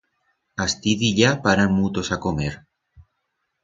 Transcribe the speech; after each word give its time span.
Astí 0.65 0.93
dillá 1.01 1.31
paran 1.43 1.71
mutos 1.79 2.07
a 2.15 2.17
comer. 2.25 2.53